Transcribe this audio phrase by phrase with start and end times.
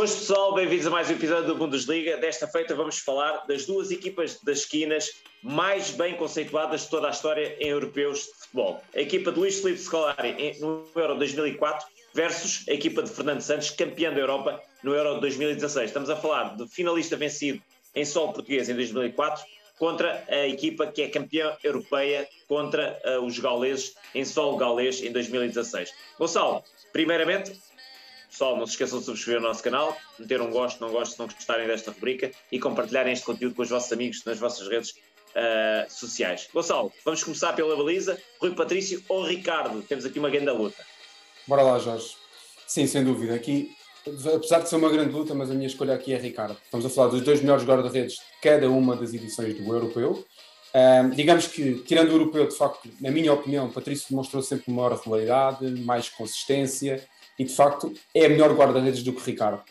[0.00, 2.16] Boas pessoal, bem-vindos a mais um episódio do Bundesliga.
[2.16, 5.10] Desta feita vamos falar das duas equipas das esquinas
[5.42, 8.82] mais bem conceituadas de toda a história em europeus de futebol.
[8.96, 13.68] A equipa de Luís Felipe Scolari no Euro 2004 versus a equipa de Fernando Santos,
[13.72, 15.90] campeã da Europa no Euro 2016.
[15.90, 17.60] Estamos a falar do finalista vencido
[17.94, 19.44] em solo português em 2004
[19.78, 25.12] contra a equipa que é campeã europeia contra uh, os gauleses em solo gaulês em
[25.12, 25.92] 2016.
[26.18, 27.52] Gonçalo, primeiramente,
[28.30, 31.18] Pessoal, não se esqueçam de subscrever o nosso canal, meter um gosto, não gosto, se
[31.18, 34.90] não gostarem desta rubrica e compartilharem este conteúdo com os vossos amigos nas vossas redes
[34.90, 36.48] uh, sociais.
[36.54, 38.16] Gonçalo, vamos começar pela baliza.
[38.40, 39.82] Rui Patrício ou Ricardo?
[39.82, 40.86] Temos aqui uma grande luta.
[41.46, 42.14] Bora lá, Jorge.
[42.68, 43.34] Sim, sem dúvida.
[43.34, 43.74] Aqui,
[44.06, 46.56] apesar de ser uma grande luta, mas a minha escolha aqui é Ricardo.
[46.64, 50.24] Estamos a falar dos dois melhores guarda-redes de cada uma das edições do Europeu.
[50.72, 54.92] Um, digamos que, tirando o Europeu, de facto, na minha opinião, Patrício demonstrou sempre maior
[54.92, 57.04] regularidade, mais consistência
[57.40, 59.62] e de facto é melhor guarda-redes do que Ricardo.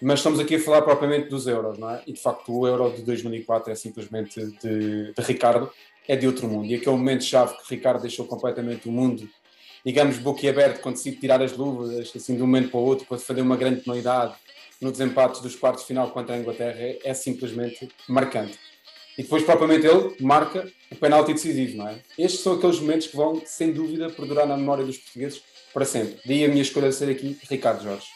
[0.00, 2.00] Mas estamos aqui a falar propriamente dos euros, não é?
[2.06, 5.68] E de facto o euro de 2004 é simplesmente de, de Ricardo,
[6.06, 6.66] é de outro mundo.
[6.66, 9.28] E aquele momento-chave que Ricardo deixou completamente o mundo,
[9.84, 13.18] digamos, boquiaberto, quando se tirar as luvas, assim, de um momento para o outro, para
[13.18, 14.36] fazer uma grande penalidade
[14.80, 18.56] no desempate dos quartos de final contra a Inglaterra, é, é simplesmente marcante.
[19.18, 21.98] E depois, propriamente, ele marca o penalti decisivo, não é?
[22.16, 26.18] Estes são aqueles momentos que vão, sem dúvida, perdurar na memória dos portugueses para sempre.
[26.24, 28.06] Daí a minha escolha de ser aqui Ricardo Jorge.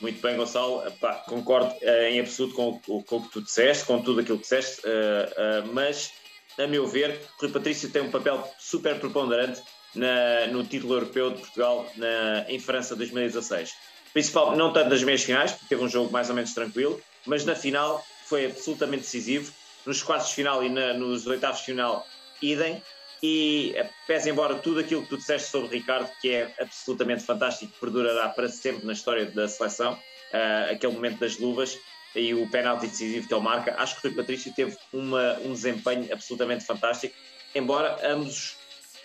[0.00, 0.82] Muito bem, Gonçalo.
[1.26, 4.44] Concordo uh, em absoluto com, com, com, o que tu disseste, com tudo aquilo que
[4.44, 6.12] disseste, uh, uh, mas,
[6.56, 9.60] a meu ver, Rui Patrício tem um papel super preponderante
[9.94, 13.72] na, no título europeu de Portugal na, em França 2016.
[14.12, 17.44] Principalmente, não tanto nas meias finais, porque teve um jogo mais ou menos tranquilo, mas
[17.44, 19.52] na final foi absolutamente decisivo.
[19.84, 22.06] Nos quartos de final e na, nos oitavos de final,
[22.40, 22.82] idem.
[23.22, 23.74] E
[24.06, 28.48] pese embora tudo aquilo que tu disseste sobre Ricardo, que é absolutamente fantástico, perdurará para
[28.48, 31.78] sempre na história da seleção, uh, aquele momento das luvas
[32.14, 35.52] e o penalti decisivo que ele marca, acho que o Rui Patrício teve uma, um
[35.52, 37.14] desempenho absolutamente fantástico,
[37.54, 38.56] embora ambos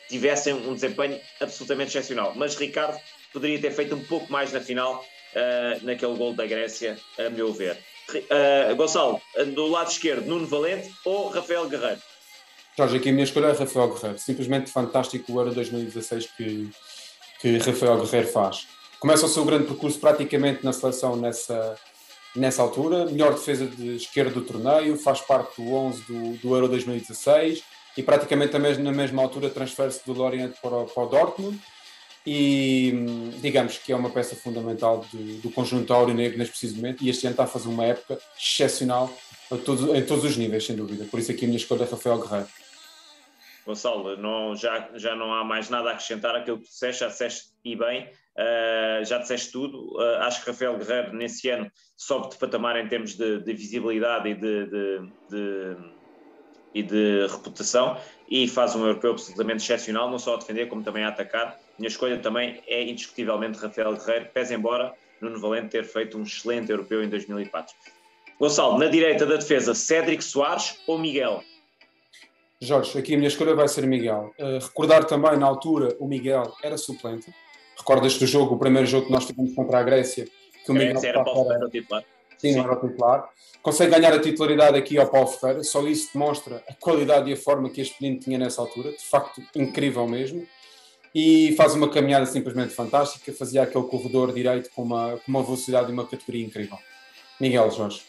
[0.10, 2.34] tivessem um desempenho absolutamente excepcional.
[2.36, 3.00] Mas Ricardo
[3.32, 5.04] poderia ter feito um pouco mais na final,
[5.36, 7.78] uh, naquele gol da Grécia, a meu ver.
[8.10, 9.22] Uh, Gonçalo,
[9.56, 12.02] do lado esquerdo, Nuno Valente ou Rafael Guerreiro?
[12.76, 14.18] Jorge, aqui a minha escolha é Rafael Guerreiro.
[14.18, 16.70] Simplesmente fantástico o Euro 2016 que,
[17.40, 18.68] que Rafael Guerreiro faz.
[19.00, 21.76] Começa o seu grande percurso praticamente na seleção nessa,
[22.36, 23.06] nessa altura.
[23.06, 27.64] Melhor defesa de esquerda do torneio, faz parte do 11 do, do Euro 2016
[27.96, 31.60] e praticamente na mesma altura transfere-se do Lorient para o, para o Dortmund
[32.26, 37.10] e digamos que é uma peça fundamental do, do conjunto aurinegro neste preciso momento e
[37.10, 39.14] este ano está a fazer uma época excepcional
[39.52, 41.06] a todos, em todos os níveis, sem dúvida.
[41.06, 42.48] Por isso aqui a minha escolha é Rafael Guerreiro.
[43.66, 47.50] Gonçalo, não, já, já não há mais nada a acrescentar àquilo que disseste, já disseste
[47.63, 49.96] e bem, uh, já disseste tudo.
[49.97, 54.29] Uh, acho que Rafael Guerreiro, nesse ano, sobe de patamar em termos de, de visibilidade
[54.29, 55.78] e de, de, de,
[56.74, 57.97] e de reputação
[58.29, 61.57] e faz um europeu absolutamente excepcional, não só a defender, como também a atacar.
[61.78, 66.72] Minha escolha também é indiscutivelmente Rafael Guerreiro, pese embora Nuno Valente ter feito um excelente
[66.72, 67.74] europeu em 2004.
[68.40, 71.44] Gonçalo, na direita da defesa, Cédric Soares ou Miguel?
[72.66, 74.34] Jorge, aqui a minha escolha vai ser Miguel.
[74.40, 77.34] Uh, recordar também, na altura, o Miguel era suplente.
[77.78, 80.25] Recordas do jogo, o primeiro jogo que nós tivemos contra a Grécia,
[80.66, 82.03] que o Miguel era Paulo Ferreira titular.
[82.38, 83.29] Sim, não era o titular.
[83.62, 87.38] Consegue ganhar a titularidade aqui ao Paulo Ferreira, só isso demonstra a qualidade e a
[87.38, 90.45] forma que este menino tinha nessa altura, de facto incrível mesmo.
[91.16, 95.90] E faz uma caminhada simplesmente fantástica, fazia aquele corredor direito com uma, com uma velocidade
[95.90, 96.78] e uma categoria incrível.
[97.40, 98.01] Miguel Jorge.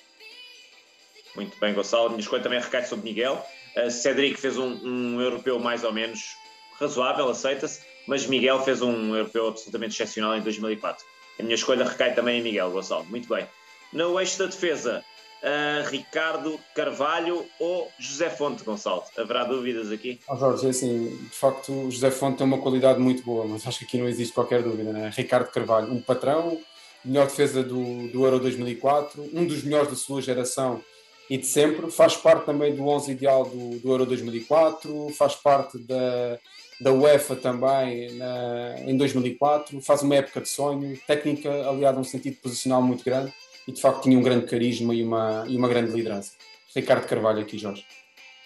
[1.36, 2.10] Muito bem, Gonçalo.
[2.10, 3.44] Minha escolha também recai sobre Miguel.
[3.90, 6.36] Cedric fez um, um, europeu mais ou menos
[6.78, 11.04] razoável, aceita-se, mas Miguel fez um europeu absolutamente excepcional em 2004.
[11.38, 13.04] A minha escolha recai também em Miguel, Gonçalo.
[13.06, 13.46] Muito bem.
[13.92, 15.04] No eixo da defesa,
[15.42, 19.02] uh, Ricardo Carvalho ou José Fonte, Gonçalo?
[19.16, 20.20] Haverá dúvidas aqui?
[20.28, 23.80] Oh, Jorge, é assim, de facto, José Fonte tem uma qualidade muito boa, mas acho
[23.80, 24.92] que aqui não existe qualquer dúvida.
[24.92, 25.10] Né?
[25.14, 26.60] Ricardo Carvalho, um patrão,
[27.04, 30.82] melhor defesa do, do Euro 2004, um dos melhores da sua geração
[31.28, 35.78] e de sempre, faz parte também do 11 ideal do, do Euro 2004, faz parte
[35.78, 36.38] da,
[36.80, 42.04] da UEFA também na, em 2004, faz uma época de sonho, técnica aliada a um
[42.04, 43.32] sentido posicional muito grande
[43.66, 46.32] e de facto tinha um grande carisma e uma, e uma grande liderança.
[46.74, 47.86] Ricardo Carvalho aqui, Jorge.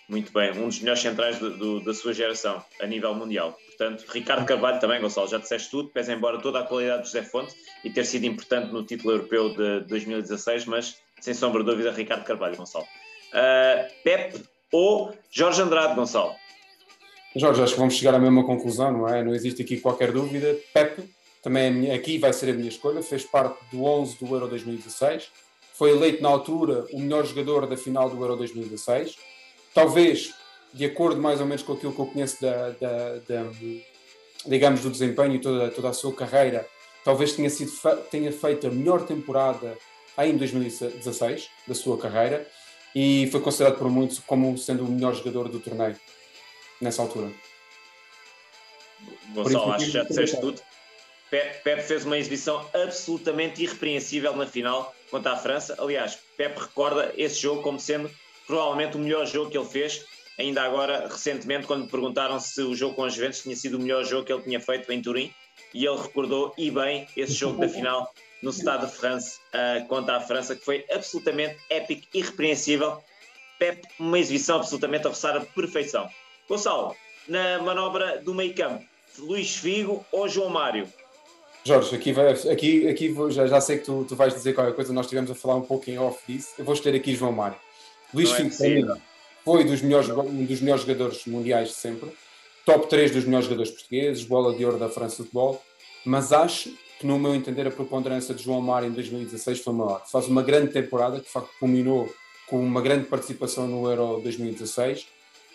[0.09, 3.59] Muito bem, um dos melhores centrais do, do, da sua geração a nível mundial.
[3.67, 7.23] Portanto, Ricardo Carvalho também, Gonçalo, já disseste tudo, pese embora toda a qualidade de José
[7.23, 7.55] Fonte
[7.85, 12.25] e ter sido importante no título europeu de 2016, mas sem sombra de dúvida, Ricardo
[12.25, 12.85] Carvalho, Gonçalo.
[13.33, 14.43] Uh, Pep
[14.73, 16.35] ou Jorge Andrade, Gonçalo?
[17.37, 19.23] Jorge, acho que vamos chegar à mesma conclusão, não é?
[19.23, 20.57] Não existe aqui qualquer dúvida.
[20.73, 21.03] Pep,
[21.43, 25.31] também aqui vai ser a minha escolha, fez parte do 11 do Euro 2016,
[25.75, 29.17] foi eleito na altura o melhor jogador da final do Euro 2016,
[29.75, 30.35] talvez,
[30.75, 33.51] de acordo mais ou menos com aquilo que eu conheço da, da, da
[34.47, 36.67] digamos, do desempenho e toda, toda a sua carreira,
[37.05, 37.71] talvez tenha, sido,
[38.11, 39.77] tenha feito a melhor temporada
[40.19, 42.47] em 2016 da sua carreira
[42.95, 45.97] e foi considerado por muitos como sendo o melhor jogador do torneio
[46.81, 47.31] nessa altura.
[49.33, 50.61] Gonçalo, acho que já disseste tudo.
[51.31, 55.77] Pepe fez uma exibição absolutamente irrepreensível na final contra a França.
[55.79, 58.11] Aliás, Pepe recorda esse jogo como sendo
[58.47, 60.05] provavelmente o melhor jogo que ele fez.
[60.39, 63.81] Ainda agora, recentemente, quando me perguntaram se o jogo com os Juventus tinha sido o
[63.81, 65.35] melhor jogo que ele tinha feito em Turim,
[65.75, 68.13] e ele recordou e bem esse jogo da final
[68.43, 72.99] no Stade de France uh, contra a França, que foi absolutamente épico, irrepreensível.
[73.59, 76.09] Pepe, uma exibição absolutamente a roçar a perfeição.
[76.49, 76.95] Gonçalo,
[77.27, 78.85] na manobra do meio campo,
[79.19, 80.89] Luís Figo ou João Mário?
[81.65, 84.75] Jorge, aqui, vai, aqui, aqui vou, já, já sei que tu, tu vais dizer qualquer
[84.75, 86.55] coisa, nós estivemos a falar um pouco em off disso.
[86.57, 87.59] Eu vou escolher aqui João Mário.
[88.15, 89.09] Luís é Figo é
[89.45, 92.11] foi dos melhores, um dos melhores jogadores mundiais de sempre,
[92.69, 95.59] top 3 dos melhores jogadores portugueses, bola de ouro da França Futebol,
[96.05, 96.71] mas acho
[97.01, 100.05] que, no meu entender, a preponderância de João Mário em 2016 foi maior.
[100.07, 102.15] Faz uma grande temporada, que de facto culminou
[102.47, 105.07] com uma grande participação no Euro 2016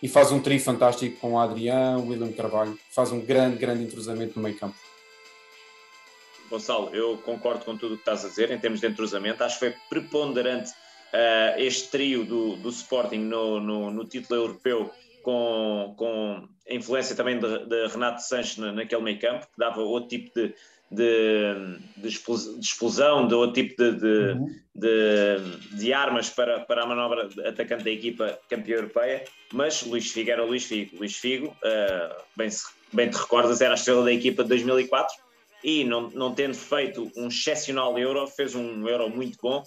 [0.02, 4.42] e faz um trio fantástico com Adriano, William Carvalho, faz um grande, grande entrosamento no
[4.42, 4.76] meio campo.
[6.50, 9.44] Gonçalo, eu concordo com tudo o que estás a dizer em termos de entrosamento.
[9.44, 14.92] Acho que foi preponderante uh, este trio do, do Sporting no, no, no, título europeu,
[15.22, 19.82] com, com a influência também de, de Renato Sanches na, naquele meio campo, que dava
[19.82, 20.54] outro tipo de,
[20.92, 24.56] de, de, explosão, de outro tipo de, de, uhum.
[24.76, 30.32] de, de, armas para, para a manobra atacante da equipa campeã europeia, mas Luís Figo
[30.32, 30.98] era Luís Figo.
[30.98, 32.50] Luís Figo, uh, bem,
[32.92, 35.16] bem te recordas, era a estrela da equipa de 2004
[35.64, 39.64] e não, não tendo feito um excepcional Euro, fez um Euro muito bom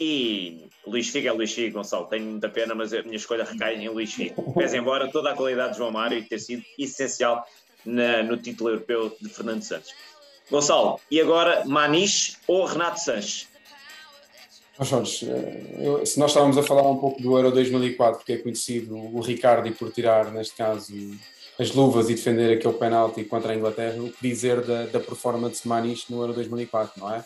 [0.00, 2.06] e Luís Figo é Luís Figo, Gonçalo.
[2.06, 4.52] Tenho muita pena, mas a minha escolha recai em Luís Figo.
[4.54, 7.44] Pese embora toda a qualidade de João Mário ter sido essencial
[7.84, 9.92] na, no título europeu de Fernando Santos.
[10.50, 13.48] Gonçalo, e agora Maniche ou Renato Sanches?
[14.84, 18.96] Jorge, eh, se nós estávamos a falar um pouco do Euro 2004, porque é conhecido
[18.96, 20.94] o Ricardo por tirar, neste caso,
[21.58, 25.62] as luvas e defender aquele penalti contra a Inglaterra, o que dizer da, da performance
[25.62, 27.24] de Maniche no Euro 2004, não é?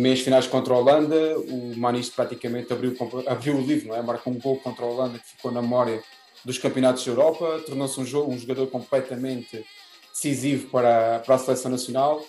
[0.00, 4.02] Meias finais contra a Holanda, o Maniche praticamente abriu, abriu o livro, não é?
[4.02, 6.02] Marcou um gol contra a Holanda que ficou na memória
[6.44, 9.64] dos campeonatos da Europa, tornou-se um, um jogador completamente
[10.10, 12.24] decisivo para, para a seleção nacional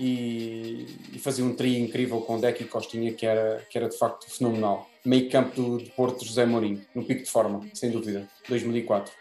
[0.00, 3.98] e, e fazia um trio incrível com Deck e Costinha que era, que era de
[3.98, 4.88] facto fenomenal.
[5.04, 9.12] Meio campo do, de Porto José Mourinho, no pico de forma, sem dúvida, 2004.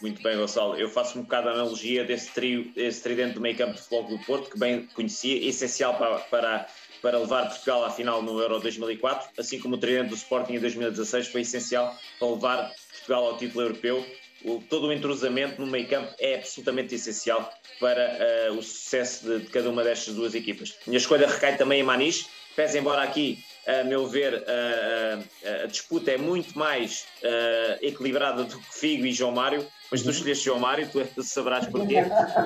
[0.00, 0.74] Muito bem, Gonçalo.
[0.76, 4.04] Eu faço um bocado a analogia desse trio, desse tridente do meio campo de futebol
[4.04, 6.66] do Porto, que bem conhecia, essencial para, para,
[7.02, 10.60] para levar Portugal à final no Euro 2004, assim como o tridente do Sporting em
[10.60, 14.06] 2016 foi essencial para levar Portugal ao título europeu
[14.44, 19.44] o, todo o entrosamento no meio campo é absolutamente essencial para uh, o sucesso de,
[19.44, 20.76] de, cada uma destas duas equipas.
[20.86, 22.26] Minha escolha recai também em Maniche,
[22.56, 28.58] pese embora aqui, a meu ver, uh, a disputa é muito mais uh, equilibrada do
[28.58, 30.12] que Figo e João Mário, mas tu uhum.
[30.12, 31.98] escolheste João Mário, tu, tu saberás porquê.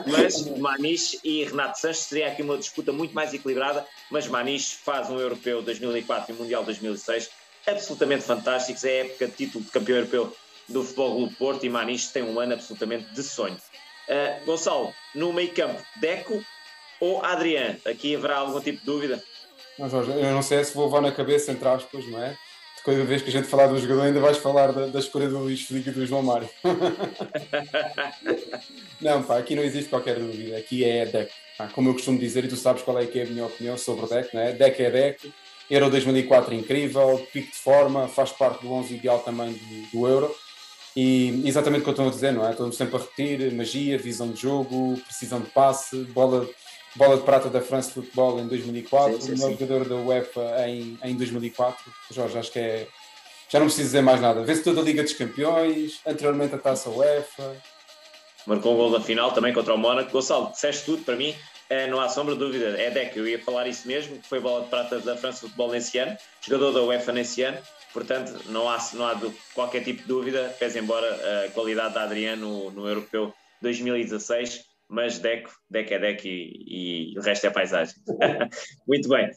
[0.06, 5.08] Mas Maniche e Renato Sanches seria aqui uma disputa muito mais equilibrada, mas Maniche faz
[5.08, 7.30] um Europeu 2004 e um Mundial 2006
[7.66, 10.36] absolutamente fantásticos, é a época de título de campeão europeu
[10.68, 13.56] do Futebol Clube Porto e Maniche tem um ano absolutamente de sonho.
[14.08, 16.44] Uh, Gonçalo, no meio campo, Deco
[17.00, 17.78] ou Adriano?
[17.84, 19.22] Aqui haverá algum tipo de dúvida?
[19.78, 22.30] Não, Jorge, eu não sei se vou levar na cabeça, entre aspas, não é?
[22.30, 25.28] De cada vez que a gente falar do jogador, ainda vais falar da, da escolha
[25.28, 26.48] do Luís Felipe e do João Mário.
[29.00, 30.56] não, pá, aqui não existe qualquer dúvida.
[30.56, 31.32] Aqui é Deco.
[31.74, 34.06] como eu costumo dizer, e tu sabes qual é que é a minha opinião sobre
[34.06, 34.52] Deco, não é?
[34.52, 35.28] Deco é Deco.
[35.68, 40.32] Euro 2004 incrível, pico de forma, faz parte do 11 ideal também do, do Euro
[40.96, 42.52] e exatamente o que eu estou a dizer, não é?
[42.52, 46.48] Estamos sempre a repetir: magia, visão de jogo, precisão de passe, bola,
[46.96, 49.94] bola de prata da França de Futebol em 2004, sim, sim, o melhor jogador da
[49.96, 51.92] UEFA em, em 2004.
[52.10, 52.88] Jorge, acho que é.
[53.48, 54.42] Já não preciso dizer mais nada.
[54.42, 57.56] Vê-se toda a Liga dos Campeões, anteriormente a taça UEFA.
[58.46, 60.10] Marcou um gol na final também contra o Mónaco.
[60.10, 61.34] Gonçalo, disseste tudo para mim.
[61.68, 64.38] É, não há sombra de dúvida, é Deck, eu ia falar isso mesmo, que foi
[64.38, 67.58] bola de prata da França de Futebol nesse ano, jogador da UEFA nesse ano,
[67.96, 69.18] Portanto, não há, não há
[69.54, 75.18] qualquer tipo de dúvida, pese embora a qualidade da Adriano no, no Europeu 2016, mas
[75.18, 77.94] Deco, Deco é Deco e, e o resto é paisagem.
[78.86, 79.30] Muito bem.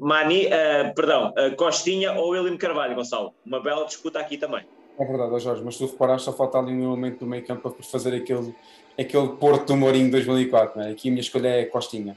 [0.00, 3.34] Mani, uh, perdão, uh, Costinha ou William Carvalho, Gonçalo?
[3.44, 4.64] Uma bela disputa aqui também.
[4.98, 7.84] É verdade, Jorge, mas tu reparaste, só falta ali um elemento do meio campo para
[7.84, 8.54] fazer aquele,
[8.98, 10.80] aquele Porto do Mourinho 2004.
[10.80, 10.90] Né?
[10.92, 12.16] Aqui a minha escolha é Costinha.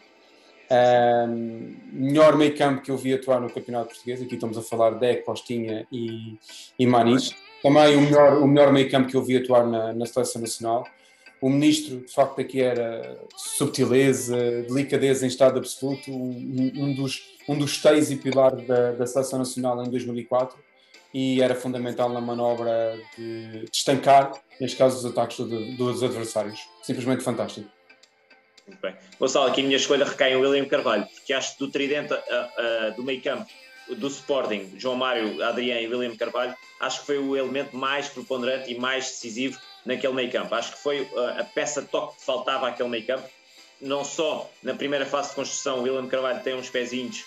[1.92, 5.16] Melhor meio campo que eu vi atuar no Campeonato Português, aqui estamos a falar de
[5.18, 6.38] Costinha e,
[6.78, 7.36] e Manis.
[7.62, 10.86] Também o melhor, o melhor meio campo que eu vi atuar na, na Seleção Nacional.
[11.42, 17.58] O ministro, de facto, aqui era subtileza, delicadeza em estado absoluto, um, um dos, um
[17.58, 20.58] dos seis e pilares da, da Seleção Nacional em 2004
[21.14, 26.60] e era fundamental na manobra de, de estancar, neste caso, os ataques do, dos adversários.
[26.84, 27.70] Simplesmente fantástico.
[28.68, 28.96] Muito bem.
[29.20, 32.18] Gonçalo, aqui a minha escolha recai em William Carvalho, porque acho que do tridente uh,
[32.18, 33.48] uh, do meio campo
[33.98, 38.72] do Sporting, João Mário, Adriano e William Carvalho, acho que foi o elemento mais preponderante
[38.72, 40.54] e mais decisivo naquele meio campo.
[40.56, 43.28] Acho que foi uh, a peça toque que faltava àquele meio campo.
[43.82, 47.24] Não só na primeira fase de construção, William Carvalho tem uns pezinhos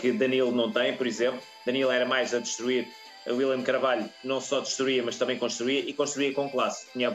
[0.00, 1.40] que Danilo não tem, por exemplo.
[1.66, 2.88] Danilo era mais a destruir.
[3.26, 6.86] William Carvalho não só destruía, mas também construía e construía com classe.
[6.92, 7.14] Tinha,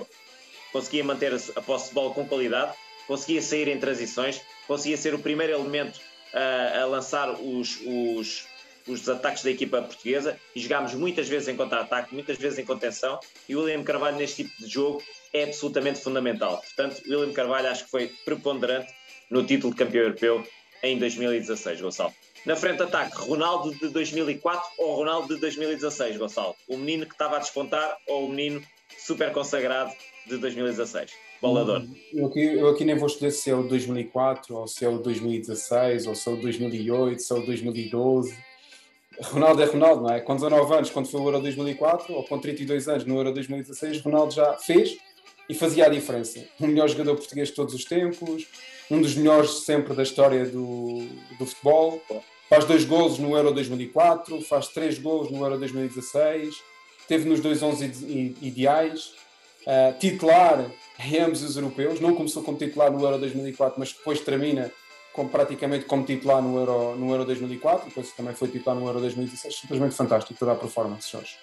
[0.73, 2.75] conseguia manter a posse de bola com qualidade
[3.07, 5.99] conseguia sair em transições, conseguia ser o primeiro elemento
[6.33, 8.47] uh, a lançar os, os,
[8.87, 13.19] os ataques da equipa portuguesa e jogámos muitas vezes em contra-ataque, muitas vezes em contenção
[13.49, 16.61] e o William Carvalho neste tipo de jogo é absolutamente fundamental.
[16.61, 18.93] Portanto, o William Carvalho acho que foi preponderante
[19.29, 20.45] no título de campeão europeu
[20.83, 22.13] em 2016, Gonçalo.
[22.45, 26.55] Na frente de ataque, Ronaldo de 2004 ou Ronaldo de 2016, Gonçalo?
[26.67, 28.61] O menino que estava a despontar ou o menino
[28.99, 29.91] super consagrado
[30.27, 31.11] de 2016?
[31.41, 31.83] Bolador.
[32.13, 34.99] Eu aqui, eu aqui nem vou escolher se é o 2004, ou se é o
[34.99, 38.37] 2016, ou se é o 2008, se é o 2012.
[39.21, 40.19] Ronaldo é Ronaldo, não é?
[40.19, 44.01] Com 19 anos, quando foi o Euro 2004, ou com 32 anos no Euro 2016,
[44.01, 44.97] Ronaldo já fez
[45.49, 46.43] e fazia a diferença.
[46.59, 48.47] O melhor jogador português de todos os tempos,
[48.89, 51.07] um dos melhores sempre da história do,
[51.39, 52.01] do futebol.
[52.49, 56.55] Faz dois golos no Euro 2004, faz três golos no Euro 2016,
[57.07, 59.13] teve nos dois 11 ideais,
[59.65, 60.69] uh, titular
[60.99, 61.99] em ambos os europeus.
[61.99, 64.71] Não começou como titular no Euro 2004, mas depois termina
[65.15, 67.87] como, praticamente como titular no Euro, no Euro 2004.
[67.87, 69.55] Depois também foi titular no Euro 2016.
[69.55, 71.37] Simplesmente fantástico toda a performance, Jorge.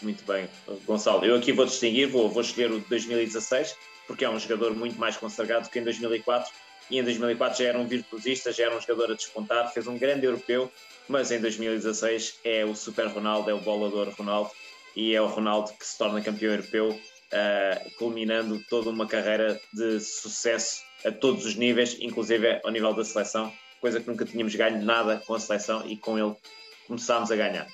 [0.00, 0.48] Muito bem,
[0.86, 1.24] Gonçalo.
[1.24, 3.76] Eu aqui vou distinguir, vou, vou escolher o de 2016,
[4.06, 6.50] porque é um jogador muito mais consagrado que em 2004.
[6.90, 9.98] E em 2004 já era um virtuosista, já era um jogador a despontar, fez um
[9.98, 10.72] grande europeu,
[11.06, 14.50] mas em 2016 é o Super Ronaldo, é o bolador Ronaldo,
[14.96, 20.00] e é o Ronaldo que se torna campeão europeu uh, culminando toda uma carreira de
[20.00, 24.82] sucesso a todos os níveis, inclusive ao nível da seleção, coisa que nunca tínhamos ganho
[24.82, 26.34] nada com a seleção e com ele
[26.86, 27.66] começámos a ganhar.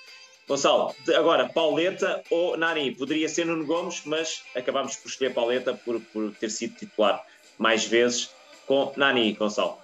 [0.47, 2.91] Gonçalo, agora, Pauleta ou Nani?
[2.95, 7.25] Poderia ser Nuno Gomes, mas acabámos por escolher Pauleta por, por ter sido titular
[7.57, 8.31] mais vezes
[8.67, 9.79] com Nani, Gonçalo.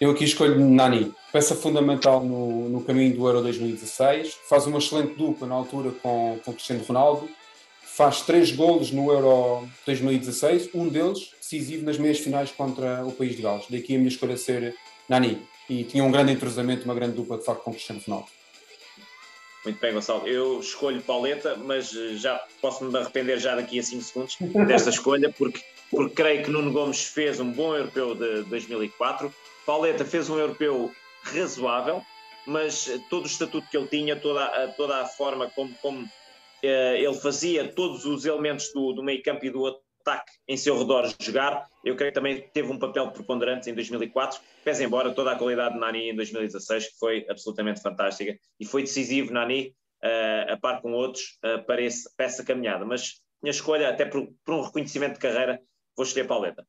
[0.00, 5.14] Eu aqui escolho Nani, peça fundamental no, no caminho do Euro 2016, faz uma excelente
[5.14, 7.28] dupla na altura com, com Cristiano Ronaldo,
[7.96, 13.36] faz três golos no Euro 2016, um deles decisivo nas meias finais contra o país
[13.36, 13.66] de Gales.
[13.70, 14.74] Daqui a minha escolha ser
[15.08, 15.40] Nani.
[15.70, 18.28] E tinha um grande entrosamento, uma grande dupla de facto com Cristiano Ronaldo.
[19.64, 20.26] Muito bem, Gonçalo.
[20.26, 24.36] Eu escolho Pauleta, mas eh, já posso me arrepender já daqui a 5 segundos
[24.66, 25.60] desta escolha, porque,
[25.90, 29.32] porque creio que Nuno Gomes fez um bom europeu de 2004.
[29.64, 32.02] Pauleta fez um europeu razoável,
[32.46, 36.23] mas todo o estatuto que ele tinha, toda, toda a forma como, como eh,
[36.64, 39.66] ele fazia todos os elementos do, do meio campo e do
[40.04, 41.66] ataque em seu redor jogar.
[41.82, 45.74] Eu creio que também teve um papel preponderante em 2004, pese embora toda a qualidade
[45.74, 50.82] de Nani em 2016, que foi absolutamente fantástica, e foi decisivo Nani, uh, a par
[50.82, 52.84] com outros, uh, para, esse, para essa caminhada.
[52.84, 55.60] Mas minha escolha, até por, por um reconhecimento de carreira,
[55.96, 56.66] vou escolher Pauleta.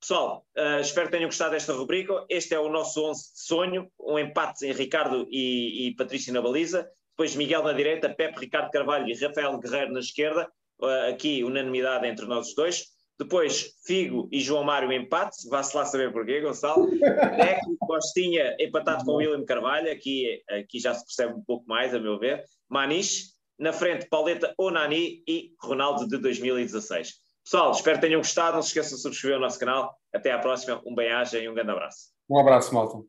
[0.00, 2.26] Pessoal, uh, espero que tenham gostado desta rubrica.
[2.28, 6.88] Este é o nosso 11 de sonho, um empate em Ricardo e, e na baliza
[7.16, 10.50] depois Miguel na direita, Pepe, Ricardo Carvalho e Rafael Guerreiro na esquerda,
[10.82, 12.92] uh, aqui unanimidade entre nós dois.
[13.16, 16.90] Depois Figo e João Mário empate, vá-se lá saber porquê, Gonçalo.
[16.98, 22.00] Deco, Costinha empatado com William Carvalho, aqui, aqui já se percebe um pouco mais, a
[22.00, 22.42] meu ver.
[22.68, 27.12] Maniche, na frente Pauleta ou Nani e Ronaldo de 2016.
[27.44, 29.94] Pessoal, espero que tenham gostado, não se esqueçam de subscrever o nosso canal.
[30.12, 32.08] Até à próxima, um bem-aja e um grande abraço.
[32.28, 33.04] Um abraço, Malton.